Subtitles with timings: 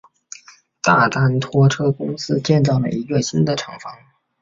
[0.81, 3.93] 大丹拖车公司建造了一个新的厂房。